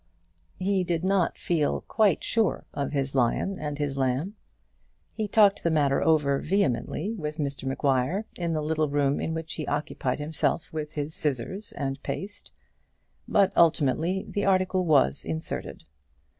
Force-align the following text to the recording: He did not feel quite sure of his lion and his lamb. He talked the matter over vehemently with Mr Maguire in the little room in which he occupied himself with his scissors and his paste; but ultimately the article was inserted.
He 0.57 0.83
did 0.83 1.03
not 1.03 1.37
feel 1.37 1.81
quite 1.81 2.23
sure 2.23 2.65
of 2.73 2.91
his 2.91 3.13
lion 3.13 3.59
and 3.59 3.77
his 3.77 3.97
lamb. 3.99 4.35
He 5.13 5.27
talked 5.27 5.61
the 5.61 5.69
matter 5.69 6.01
over 6.01 6.39
vehemently 6.39 7.13
with 7.13 7.37
Mr 7.37 7.65
Maguire 7.65 8.25
in 8.35 8.53
the 8.53 8.63
little 8.63 8.89
room 8.89 9.19
in 9.21 9.35
which 9.35 9.53
he 9.53 9.67
occupied 9.67 10.17
himself 10.17 10.73
with 10.73 10.93
his 10.93 11.13
scissors 11.13 11.71
and 11.73 11.97
his 11.97 12.01
paste; 12.01 12.51
but 13.27 13.55
ultimately 13.55 14.25
the 14.27 14.43
article 14.43 14.85
was 14.85 15.23
inserted. 15.23 15.83